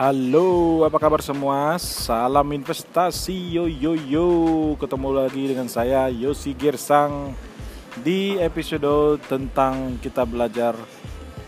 Halo, 0.00 0.80
apa 0.88 0.96
kabar 0.96 1.20
semua? 1.20 1.76
Salam 1.76 2.56
investasi, 2.56 3.36
yo 3.52 3.68
yo 3.68 3.92
yo. 3.92 4.28
Ketemu 4.80 5.12
lagi 5.12 5.44
dengan 5.44 5.68
saya 5.68 6.08
Yosi 6.08 6.56
Girsang 6.56 7.36
di 8.00 8.32
episode 8.40 9.20
tentang 9.28 10.00
kita 10.00 10.24
belajar 10.24 10.72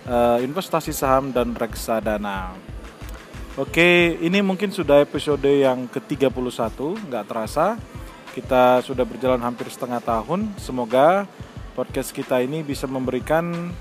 uh, 0.04 0.36
investasi 0.36 0.92
saham 0.92 1.32
dan 1.32 1.56
reksadana. 1.56 2.52
Oke, 3.56 4.20
ini 4.20 4.44
mungkin 4.44 4.68
sudah 4.68 5.00
episode 5.00 5.48
yang 5.48 5.88
ke-31, 5.88 6.76
nggak 7.08 7.24
terasa. 7.24 7.80
Kita 8.36 8.84
sudah 8.84 9.08
berjalan 9.08 9.40
hampir 9.40 9.72
setengah 9.72 10.04
tahun. 10.04 10.52
Semoga 10.60 11.24
podcast 11.72 12.12
kita 12.12 12.44
ini 12.44 12.60
bisa 12.60 12.84
memberikan 12.84 13.72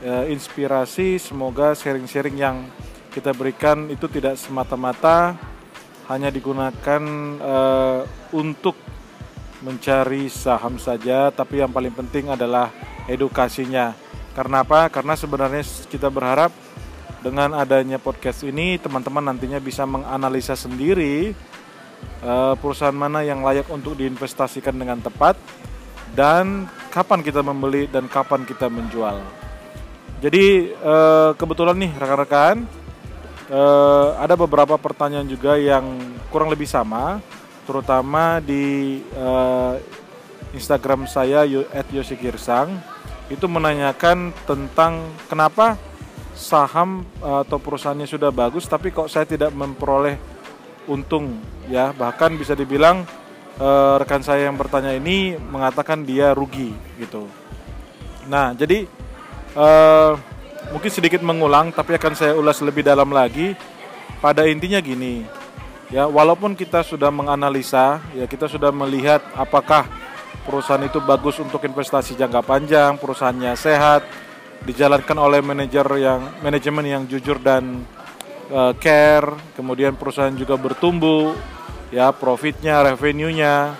uh, 0.00 0.24
inspirasi, 0.24 1.20
semoga 1.20 1.76
sharing-sharing 1.76 2.40
yang 2.40 2.64
kita 3.16 3.32
berikan 3.32 3.88
itu 3.88 4.04
tidak 4.12 4.36
semata-mata 4.36 5.32
hanya 6.12 6.28
digunakan 6.28 7.02
uh, 7.40 8.04
untuk 8.36 8.76
mencari 9.64 10.28
saham 10.28 10.76
saja, 10.76 11.32
tapi 11.32 11.64
yang 11.64 11.72
paling 11.72 11.96
penting 11.96 12.28
adalah 12.28 12.68
edukasinya. 13.08 13.96
Karena 14.36 14.60
apa? 14.60 14.92
Karena 14.92 15.16
sebenarnya 15.16 15.64
kita 15.88 16.12
berharap 16.12 16.52
dengan 17.24 17.56
adanya 17.56 17.96
podcast 17.96 18.44
ini 18.44 18.76
teman-teman 18.76 19.32
nantinya 19.32 19.58
bisa 19.58 19.88
menganalisa 19.88 20.52
sendiri 20.52 21.32
uh, 22.20 22.54
perusahaan 22.60 22.94
mana 22.94 23.24
yang 23.24 23.40
layak 23.40 23.66
untuk 23.72 23.96
diinvestasikan 23.96 24.76
dengan 24.76 25.00
tepat 25.00 25.40
dan 26.12 26.68
kapan 26.92 27.24
kita 27.24 27.40
membeli 27.40 27.88
dan 27.88 28.06
kapan 28.12 28.44
kita 28.44 28.68
menjual. 28.68 29.18
Jadi 30.20 30.70
uh, 30.84 31.32
kebetulan 31.34 31.80
nih 31.80 31.92
rekan-rekan 31.96 32.85
uh, 33.50 34.16
ada 34.18 34.34
beberapa 34.34 34.78
pertanyaan 34.78 35.26
juga 35.26 35.58
yang 35.58 35.84
kurang 36.30 36.50
lebih 36.50 36.66
sama, 36.66 37.20
terutama 37.66 38.38
di 38.38 39.00
uh, 39.18 39.78
Instagram 40.54 41.04
saya 41.10 41.42
@yosigirsang 41.92 42.78
itu 43.26 43.44
menanyakan 43.50 44.30
tentang 44.46 45.02
kenapa 45.26 45.74
saham 46.36 47.02
uh, 47.24 47.42
atau 47.42 47.58
perusahaannya 47.58 48.06
sudah 48.06 48.30
bagus 48.30 48.68
tapi 48.70 48.94
kok 48.94 49.10
saya 49.10 49.26
tidak 49.26 49.50
memperoleh 49.50 50.14
untung 50.86 51.42
ya 51.66 51.90
bahkan 51.90 52.30
bisa 52.38 52.54
dibilang 52.54 53.02
uh, 53.58 53.98
rekan 53.98 54.22
saya 54.22 54.46
yang 54.46 54.54
bertanya 54.54 54.94
ini 54.94 55.34
mengatakan 55.34 56.06
dia 56.06 56.30
rugi 56.36 56.70
gitu. 57.00 57.26
Nah 58.30 58.54
jadi 58.54 58.86
uh, 59.58 60.35
mungkin 60.70 60.90
sedikit 60.90 61.22
mengulang 61.22 61.70
tapi 61.70 61.94
akan 61.98 62.12
saya 62.14 62.32
ulas 62.34 62.58
lebih 62.62 62.86
dalam 62.86 63.10
lagi. 63.10 63.54
Pada 64.16 64.48
intinya 64.48 64.80
gini, 64.80 65.28
ya 65.92 66.08
walaupun 66.08 66.56
kita 66.56 66.80
sudah 66.80 67.12
menganalisa, 67.12 68.00
ya 68.16 68.24
kita 68.24 68.48
sudah 68.48 68.72
melihat 68.72 69.20
apakah 69.36 69.84
perusahaan 70.42 70.82
itu 70.82 70.98
bagus 71.04 71.36
untuk 71.38 71.60
investasi 71.62 72.16
jangka 72.16 72.40
panjang, 72.40 72.96
perusahaannya 72.96 73.52
sehat, 73.54 74.08
dijalankan 74.64 75.18
oleh 75.20 75.44
manajer 75.44 75.84
yang 76.00 76.32
manajemen 76.40 76.86
yang 76.88 77.02
jujur 77.04 77.36
dan 77.36 77.84
uh, 78.48 78.72
care, 78.80 79.36
kemudian 79.52 79.94
perusahaan 80.00 80.32
juga 80.32 80.56
bertumbuh, 80.56 81.36
ya 81.92 82.08
profitnya, 82.08 82.80
revenue-nya, 82.80 83.76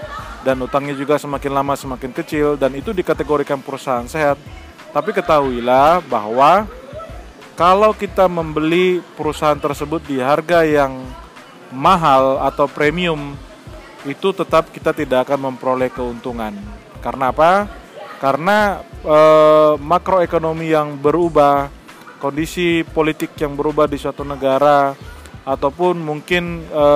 dan 0.46 0.62
utangnya 0.62 0.94
juga 0.94 1.18
semakin 1.18 1.50
lama 1.50 1.74
semakin 1.74 2.14
kecil 2.14 2.54
dan 2.54 2.70
itu 2.78 2.94
dikategorikan 2.94 3.58
perusahaan 3.58 4.06
sehat 4.06 4.38
tapi 4.96 5.12
ketahuilah 5.12 6.00
bahwa 6.08 6.64
kalau 7.52 7.92
kita 7.92 8.24
membeli 8.32 9.04
perusahaan 9.12 9.60
tersebut 9.60 10.00
di 10.08 10.16
harga 10.24 10.64
yang 10.64 11.04
mahal 11.68 12.40
atau 12.40 12.64
premium 12.64 13.36
itu 14.08 14.32
tetap 14.32 14.72
kita 14.72 14.96
tidak 14.96 15.28
akan 15.28 15.52
memperoleh 15.52 15.92
keuntungan. 15.92 16.56
Karena 17.04 17.28
apa? 17.28 17.68
Karena 18.16 18.80
e, 19.04 19.18
makroekonomi 19.76 20.72
yang 20.72 20.96
berubah, 20.96 21.68
kondisi 22.16 22.80
politik 22.80 23.36
yang 23.36 23.52
berubah 23.52 23.84
di 23.84 24.00
suatu 24.00 24.24
negara 24.24 24.96
ataupun 25.44 26.00
mungkin 26.00 26.64
e, 26.72 26.86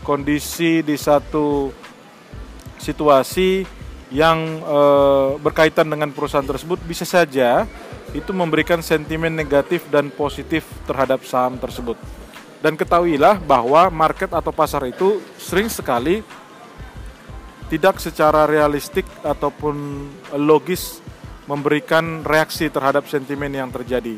kondisi 0.00 0.80
di 0.80 0.96
satu 0.96 1.68
situasi 2.80 3.83
yang 4.14 4.62
e, 4.62 4.80
berkaitan 5.42 5.90
dengan 5.90 6.14
perusahaan 6.14 6.46
tersebut 6.46 6.78
bisa 6.86 7.02
saja 7.02 7.66
itu 8.14 8.30
memberikan 8.30 8.78
sentimen 8.78 9.34
negatif 9.34 9.90
dan 9.90 10.06
positif 10.14 10.62
terhadap 10.86 11.26
saham 11.26 11.58
tersebut. 11.58 11.98
Dan 12.62 12.78
ketahuilah 12.78 13.42
bahwa 13.42 13.90
market 13.90 14.30
atau 14.30 14.54
pasar 14.54 14.86
itu 14.86 15.18
sering 15.34 15.66
sekali 15.66 16.22
tidak 17.66 17.98
secara 17.98 18.46
realistik 18.46 19.02
ataupun 19.26 20.06
logis 20.38 21.02
memberikan 21.50 22.22
reaksi 22.22 22.70
terhadap 22.70 23.10
sentimen 23.10 23.50
yang 23.50 23.68
terjadi. 23.74 24.16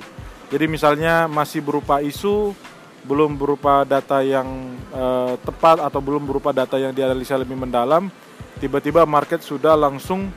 Jadi 0.53 0.65
misalnya 0.69 1.27
masih 1.27 1.65
berupa 1.65 1.99
isu, 2.05 2.55
belum 3.03 3.35
berupa 3.35 3.83
data 3.83 4.21
yang 4.23 4.47
e, 4.93 5.05
tepat 5.43 5.83
atau 5.83 5.99
belum 6.05 6.29
berupa 6.29 6.53
data 6.53 6.79
yang 6.79 6.95
dianalisa 6.95 7.35
lebih 7.35 7.59
mendalam, 7.59 8.13
tiba-tiba 8.59 9.05
market 9.05 9.45
sudah 9.45 9.77
langsung 9.77 10.33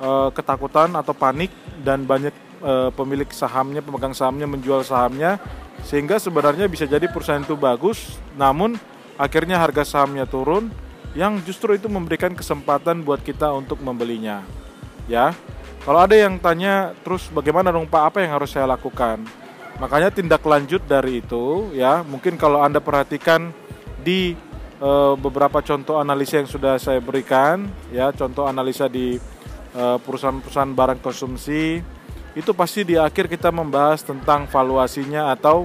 uh, 0.00 0.28
ketakutan 0.32 0.92
atau 0.92 1.12
panik 1.16 1.48
dan 1.80 2.04
banyak 2.04 2.32
uh, 2.60 2.90
pemilik 2.92 3.28
sahamnya, 3.32 3.80
pemegang 3.80 4.12
sahamnya 4.12 4.48
menjual 4.48 4.84
sahamnya 4.84 5.40
sehingga 5.84 6.16
sebenarnya 6.16 6.66
bisa 6.66 6.88
jadi 6.88 7.04
perusahaan 7.08 7.44
itu 7.44 7.54
bagus 7.54 8.16
namun 8.34 8.80
akhirnya 9.20 9.60
harga 9.60 9.84
sahamnya 9.84 10.24
turun 10.24 10.72
yang 11.16 11.40
justru 11.44 11.72
itu 11.72 11.88
memberikan 11.88 12.36
kesempatan 12.36 13.00
buat 13.00 13.24
kita 13.24 13.48
untuk 13.56 13.80
membelinya. 13.80 14.44
Ya. 15.08 15.32
Kalau 15.80 16.02
ada 16.02 16.18
yang 16.18 16.36
tanya 16.42 16.92
terus 17.06 17.30
bagaimana 17.30 17.70
dong 17.70 17.86
Pak 17.86 18.02
apa 18.12 18.18
yang 18.20 18.36
harus 18.36 18.52
saya 18.52 18.66
lakukan? 18.68 19.22
Makanya 19.80 20.10
tindak 20.12 20.42
lanjut 20.44 20.82
dari 20.84 21.22
itu 21.24 21.72
ya, 21.72 22.02
mungkin 22.02 22.36
kalau 22.36 22.60
Anda 22.60 22.82
perhatikan 22.82 23.54
di 24.02 24.34
uh, 24.80 25.14
beberapa 25.16 25.62
contoh 25.64 26.00
analisa 26.00 26.40
yang 26.40 26.50
sudah 26.50 26.76
saya 26.76 27.00
berikan 27.00 27.68
ya 27.92 28.12
contoh 28.12 28.44
analisa 28.48 28.88
di 28.90 29.16
eh, 29.76 29.98
perusahaan-perusahaan 30.00 30.72
barang 30.72 31.00
konsumsi 31.04 31.80
itu 32.36 32.50
pasti 32.52 32.84
di 32.84 32.96
akhir 33.00 33.32
kita 33.32 33.48
membahas 33.48 34.04
tentang 34.04 34.44
valuasinya 34.44 35.32
atau 35.32 35.64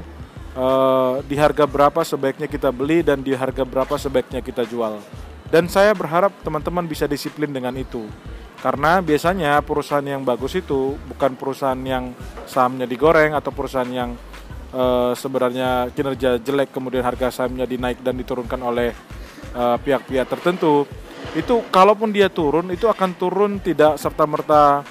uh, 0.56 1.20
di 1.28 1.36
harga 1.36 1.68
berapa 1.68 2.00
sebaiknya 2.00 2.48
kita 2.48 2.72
beli 2.72 3.04
dan 3.04 3.20
di 3.20 3.36
harga 3.36 3.68
berapa 3.68 4.00
sebaiknya 4.00 4.40
kita 4.40 4.64
jual. 4.64 5.04
Dan 5.52 5.68
saya 5.68 5.92
berharap 5.92 6.32
teman-teman 6.48 6.88
bisa 6.88 7.12
disiplin 7.12 7.52
dengan 7.52 7.76
itu. 7.76 8.08
Karena 8.64 9.04
biasanya 9.04 9.60
perusahaan 9.60 10.06
yang 10.06 10.24
bagus 10.24 10.56
itu 10.56 10.96
bukan 11.12 11.36
perusahaan 11.36 11.76
yang 11.84 12.16
sahamnya 12.48 12.88
digoreng 12.88 13.36
atau 13.36 13.52
perusahaan 13.52 13.92
yang 13.92 14.16
uh, 14.72 15.12
sebenarnya 15.16 15.92
kinerja 15.94 16.40
jelek 16.42 16.72
kemudian 16.76 17.04
harga 17.06 17.32
sahamnya 17.32 17.68
dinaik 17.68 18.00
dan 18.04 18.18
diturunkan 18.18 18.60
oleh 18.60 18.92
eh, 19.52 19.78
pihak-pihak 19.84 20.28
uh, 20.28 20.32
tertentu. 20.32 20.88
Itu 21.36 21.64
kalaupun 21.72 22.12
dia 22.12 22.28
turun 22.28 22.72
itu 22.72 22.88
akan 22.88 23.16
turun 23.16 23.60
tidak 23.64 23.96
serta 24.00 24.24
merta 24.28 24.84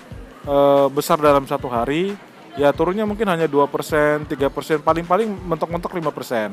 uh, 0.48 0.86
besar 0.88 1.20
dalam 1.20 1.44
satu 1.44 1.68
hari. 1.68 2.16
Ya 2.58 2.74
turunnya 2.74 3.06
mungkin 3.06 3.30
hanya 3.30 3.46
dua 3.46 3.70
persen 3.70 4.26
tiga 4.26 4.50
persen 4.50 4.82
paling 4.82 5.06
paling 5.06 5.30
mentok-mentok 5.46 5.97
5% 5.97 6.50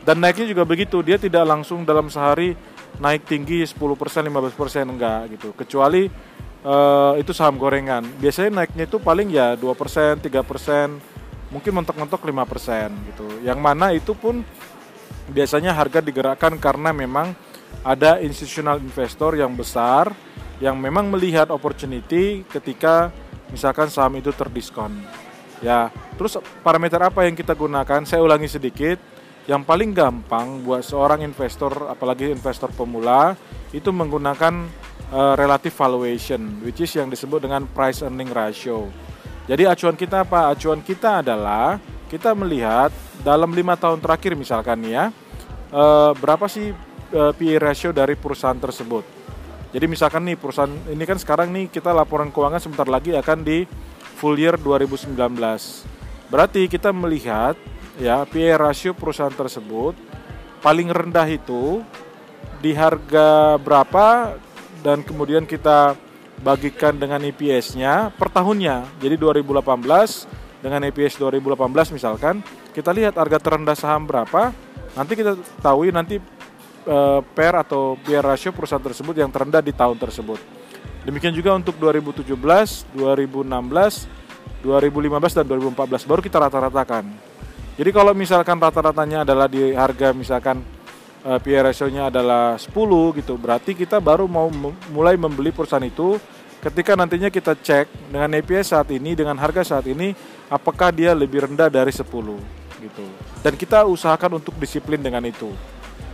dan 0.00 0.16
naiknya 0.16 0.48
juga 0.48 0.64
begitu 0.64 1.04
dia 1.04 1.20
tidak 1.20 1.44
langsung 1.44 1.84
dalam 1.84 2.08
sehari 2.08 2.56
naik 2.98 3.28
tinggi 3.28 3.62
10% 3.62 3.78
15% 3.78 4.92
enggak 4.96 5.20
gitu. 5.36 5.52
Kecuali 5.54 6.08
uh, 6.64 7.14
itu 7.20 7.32
saham 7.36 7.60
gorengan. 7.60 8.04
Biasanya 8.18 8.64
naiknya 8.64 8.84
itu 8.88 8.96
paling 8.98 9.28
ya 9.28 9.54
2% 9.56 10.24
3% 10.24 11.09
mungkin 11.50 11.82
mentok-mentok 11.82 12.22
5% 12.22 13.10
gitu. 13.14 13.26
Yang 13.42 13.58
mana 13.58 13.92
itu 13.94 14.14
pun 14.14 14.42
biasanya 15.30 15.74
harga 15.74 16.02
digerakkan 16.02 16.58
karena 16.58 16.90
memang 16.90 17.34
ada 17.86 18.18
institutional 18.18 18.82
investor 18.82 19.38
yang 19.38 19.54
besar 19.54 20.10
yang 20.58 20.76
memang 20.76 21.08
melihat 21.08 21.48
opportunity 21.48 22.44
ketika 22.46 23.08
misalkan 23.50 23.88
saham 23.88 24.14
itu 24.18 24.30
terdiskon. 24.30 24.92
Ya, 25.60 25.92
terus 26.16 26.40
parameter 26.64 27.00
apa 27.04 27.28
yang 27.28 27.36
kita 27.36 27.52
gunakan? 27.52 28.04
Saya 28.08 28.24
ulangi 28.24 28.48
sedikit. 28.48 28.96
Yang 29.48 29.66
paling 29.66 29.90
gampang 29.96 30.62
buat 30.62 30.84
seorang 30.84 31.26
investor, 31.26 31.90
apalagi 31.90 32.30
investor 32.30 32.70
pemula, 32.70 33.34
itu 33.74 33.88
menggunakan 33.90 34.68
uh, 35.10 35.34
relative 35.34 35.74
valuation, 35.74 36.60
which 36.62 36.78
is 36.78 36.92
yang 36.94 37.10
disebut 37.10 37.42
dengan 37.42 37.66
price 37.66 38.04
earning 38.04 38.30
ratio. 38.30 38.86
Jadi 39.50 39.66
acuan 39.66 39.98
kita 39.98 40.22
apa? 40.22 40.54
Acuan 40.54 40.78
kita 40.78 41.26
adalah 41.26 41.82
kita 42.06 42.38
melihat 42.38 42.94
dalam 43.26 43.50
lima 43.50 43.74
tahun 43.74 43.98
terakhir 43.98 44.38
misalkan 44.38 44.78
ya 44.86 45.10
e, 45.74 45.84
berapa 46.14 46.46
sih 46.46 46.70
e, 47.10 47.18
eh, 47.18 47.32
PE 47.34 47.58
ratio 47.58 47.90
dari 47.90 48.14
perusahaan 48.14 48.54
tersebut. 48.54 49.02
Jadi 49.74 49.86
misalkan 49.90 50.22
nih 50.22 50.38
perusahaan 50.38 50.70
ini 50.70 51.02
kan 51.02 51.18
sekarang 51.18 51.50
nih 51.50 51.66
kita 51.66 51.90
laporan 51.90 52.30
keuangan 52.30 52.62
sebentar 52.62 52.86
lagi 52.86 53.10
akan 53.10 53.42
di 53.42 53.66
full 54.22 54.38
year 54.38 54.54
2019. 54.54 55.18
Berarti 56.30 56.70
kita 56.70 56.94
melihat 56.94 57.58
ya 57.98 58.22
PE 58.30 58.54
rasio 58.54 58.94
perusahaan 58.94 59.34
tersebut 59.34 59.98
paling 60.62 60.94
rendah 60.94 61.26
itu 61.26 61.82
di 62.62 62.70
harga 62.70 63.58
berapa 63.58 64.38
dan 64.86 65.02
kemudian 65.02 65.42
kita 65.42 65.98
bagikan 66.40 66.96
dengan 66.96 67.20
EPS-nya 67.20 68.08
per 68.16 68.32
tahunnya. 68.32 68.88
Jadi 69.00 69.16
2018 69.20 70.26
dengan 70.60 70.84
EPS 70.88 71.16
2018 71.20 71.96
misalkan, 71.96 72.44
kita 72.72 72.92
lihat 72.92 73.16
harga 73.16 73.38
terendah 73.40 73.74
saham 73.76 74.04
berapa, 74.04 74.52
nanti 74.96 75.16
kita 75.16 75.36
tahu 75.60 75.88
nanti 75.88 76.20
uh, 76.88 77.20
PER 77.24 77.54
atau 77.64 77.96
PER 78.00 78.24
ratio 78.24 78.52
perusahaan 78.52 78.82
tersebut 78.82 79.16
yang 79.16 79.30
terendah 79.32 79.62
di 79.64 79.72
tahun 79.72 79.96
tersebut. 79.96 80.40
Demikian 81.04 81.32
juga 81.32 81.56
untuk 81.56 81.80
2017, 81.80 82.36
2016, 82.36 82.92
2015 82.92 84.04
dan 85.40 85.44
2014 85.48 86.04
baru 86.04 86.20
kita 86.20 86.36
rata-ratakan. 86.36 87.08
Jadi 87.80 87.96
kalau 87.96 88.12
misalkan 88.12 88.60
rata-ratanya 88.60 89.24
adalah 89.24 89.48
di 89.48 89.72
harga 89.72 90.12
misalkan 90.12 90.60
uh, 91.24 91.36
eh, 91.36 91.38
PE 91.40 91.60
ratio-nya 91.70 92.08
adalah 92.08 92.56
10 92.56 92.70
gitu. 93.20 93.34
Berarti 93.36 93.76
kita 93.76 94.00
baru 94.00 94.24
mau 94.28 94.48
mulai 94.92 95.16
membeli 95.16 95.52
perusahaan 95.52 95.84
itu 95.84 96.16
ketika 96.60 96.92
nantinya 96.92 97.32
kita 97.32 97.56
cek 97.56 98.12
dengan 98.12 98.36
EPS 98.36 98.76
saat 98.76 98.88
ini 98.92 99.16
dengan 99.16 99.36
harga 99.40 99.64
saat 99.64 99.88
ini 99.88 100.12
apakah 100.52 100.92
dia 100.92 101.16
lebih 101.16 101.48
rendah 101.48 101.72
dari 101.72 101.92
10 101.92 102.04
gitu. 102.80 103.04
Dan 103.40 103.56
kita 103.56 103.88
usahakan 103.88 104.40
untuk 104.40 104.56
disiplin 104.60 105.00
dengan 105.00 105.24
itu. 105.24 105.52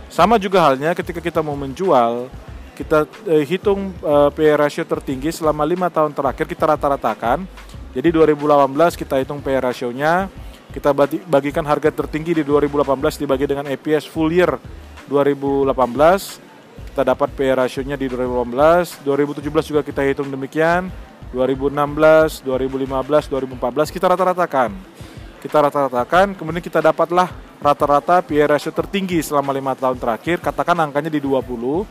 Sama 0.07 0.39
juga 0.39 0.63
halnya 0.63 0.95
ketika 0.95 1.19
kita 1.19 1.43
mau 1.43 1.55
menjual, 1.59 2.31
kita 2.79 3.03
eh, 3.27 3.43
hitung 3.43 3.91
eh, 3.99 4.29
PE 4.31 4.53
ratio 4.55 4.83
tertinggi 4.87 5.35
selama 5.35 5.67
lima 5.67 5.91
tahun 5.91 6.15
terakhir 6.15 6.47
kita 6.47 6.63
rata-ratakan. 6.63 7.43
Jadi 7.91 8.13
2018 8.13 8.93
kita 8.93 9.17
hitung 9.19 9.41
PE 9.41 9.57
rasionya, 9.57 10.29
kita 10.69 10.93
bagikan 11.25 11.65
harga 11.65 11.89
tertinggi 11.89 12.37
di 12.37 12.43
2018 12.45 13.17
dibagi 13.17 13.49
dengan 13.49 13.65
EPS 13.65 14.05
full 14.05 14.29
year 14.29 14.61
2018 15.09 15.73
kita 16.93 17.01
dapat 17.01 17.29
PE 17.33 17.53
rasionya 17.57 17.95
di 17.95 18.09
2018 18.09 19.05
2017 19.05 19.69
juga 19.69 19.81
kita 19.85 20.01
hitung 20.03 20.29
demikian 20.29 20.89
2016 21.31 22.43
2015 22.43 23.27
2014 23.27 23.95
kita 23.95 24.05
rata-ratakan. 24.07 24.71
Kita 25.37 25.57
rata-ratakan 25.61 26.33
kemudian 26.33 26.63
kita 26.63 26.81
dapatlah 26.81 27.29
rata-rata 27.61 28.21
PE 28.21 28.45
ratio 28.57 28.71
tertinggi 28.73 29.21
selama 29.21 29.53
lima 29.53 29.73
tahun 29.73 29.97
terakhir 29.97 30.41
katakan 30.41 30.77
angkanya 30.77 31.09
di 31.09 31.21
20 31.21 31.85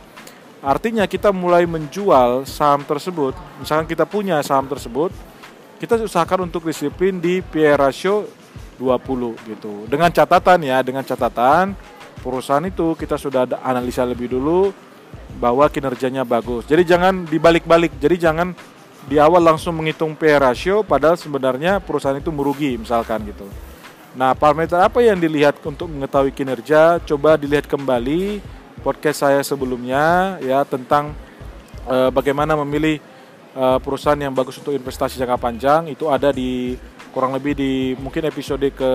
artinya 0.63 1.05
kita 1.05 1.29
mulai 1.29 1.67
menjual 1.69 2.47
saham 2.47 2.81
tersebut 2.87 3.37
misalkan 3.61 3.85
kita 3.85 4.07
punya 4.07 4.39
saham 4.41 4.65
tersebut 4.65 5.11
kita 5.77 6.01
usahakan 6.01 6.49
untuk 6.49 6.65
disiplin 6.65 7.21
di 7.21 7.45
PE 7.45 7.73
ratio 7.77 8.25
20 8.81 9.37
gitu. 9.53 9.85
Dengan 9.85 10.09
catatan 10.09 10.59
ya 10.65 10.81
dengan 10.81 11.05
catatan 11.05 11.77
perusahaan 12.21 12.63
itu 12.65 12.97
kita 12.97 13.15
sudah 13.15 13.45
ada 13.45 13.57
analisa 13.61 14.03
lebih 14.03 14.31
dulu 14.31 14.73
bahwa 15.37 15.69
kinerjanya 15.69 16.25
bagus. 16.25 16.65
Jadi 16.65 16.83
jangan 16.83 17.25
dibalik-balik. 17.29 17.95
Jadi 18.01 18.15
jangan 18.17 18.51
di 19.07 19.15
awal 19.21 19.39
langsung 19.39 19.77
menghitung 19.79 20.17
P 20.17 20.27
ratio 20.35 20.83
padahal 20.83 21.15
sebenarnya 21.15 21.79
perusahaan 21.79 22.17
itu 22.17 22.33
merugi 22.33 22.75
misalkan 22.75 23.23
gitu. 23.23 23.47
Nah, 24.17 24.33
parameter 24.33 24.81
apa 24.81 24.97
yang 24.99 25.21
dilihat 25.21 25.61
untuk 25.61 25.87
mengetahui 25.87 26.33
kinerja? 26.33 26.97
Coba 27.05 27.37
dilihat 27.37 27.69
kembali 27.69 28.41
podcast 28.81 29.23
saya 29.23 29.41
sebelumnya 29.45 30.37
ya 30.41 30.65
tentang 30.65 31.13
uh, 31.85 32.09
bagaimana 32.09 32.57
memilih 32.65 32.97
uh, 33.53 33.77
perusahaan 33.77 34.17
yang 34.17 34.33
bagus 34.33 34.57
untuk 34.57 34.73
investasi 34.73 35.21
jangka 35.21 35.37
panjang 35.37 35.81
itu 35.93 36.09
ada 36.09 36.33
di 36.33 36.75
kurang 37.13 37.33
lebih 37.37 37.53
di 37.57 37.93
mungkin 37.97 38.25
episode 38.25 38.65
ke 38.73 38.91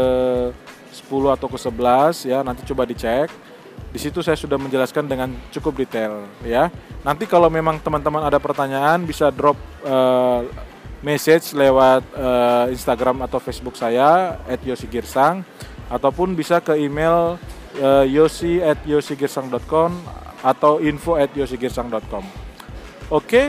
10 0.93 1.35
atau 1.35 1.49
ke 1.49 1.59
11 1.59 2.29
ya 2.29 2.45
nanti 2.45 2.63
coba 2.69 2.85
dicek. 2.85 3.33
Di 3.93 4.01
situ 4.01 4.25
saya 4.25 4.37
sudah 4.37 4.57
menjelaskan 4.57 5.05
dengan 5.05 5.33
cukup 5.53 5.81
detail 5.81 6.25
ya. 6.45 6.69
Nanti 7.05 7.29
kalau 7.29 7.49
memang 7.49 7.81
teman-teman 7.81 8.25
ada 8.25 8.41
pertanyaan 8.41 9.05
bisa 9.05 9.29
drop 9.29 9.57
uh, 9.85 10.45
message 11.05 11.53
lewat 11.53 12.05
uh, 12.15 12.73
Instagram 12.73 13.25
atau 13.27 13.43
Facebook 13.43 13.77
saya 13.77 14.39
@yosigirsang 14.65 15.45
ataupun 15.93 16.33
bisa 16.33 16.63
ke 16.63 16.79
email 16.79 17.37
uh, 17.83 18.05
yosi 18.07 18.63
at 18.65 18.81
yosigirsang.com 18.87 19.93
atau 20.41 20.81
info 20.81 21.19
at 21.21 21.29
yosigirsang.com 21.35 22.25
oke 23.13 23.43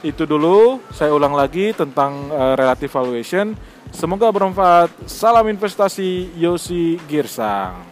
itu 0.00 0.24
dulu. 0.24 0.80
Saya 0.96 1.12
ulang 1.12 1.36
lagi 1.36 1.76
tentang 1.76 2.32
uh, 2.32 2.56
relative 2.56 2.88
valuation 2.88 3.52
Semoga 3.90 4.30
bermanfaat. 4.30 4.90
Salam 5.04 5.50
investasi 5.50 6.30
Yosi 6.38 6.96
Girsang. 7.10 7.89